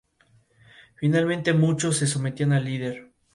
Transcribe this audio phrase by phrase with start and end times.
[0.95, 3.11] Finalmente muchos se sometían al líder.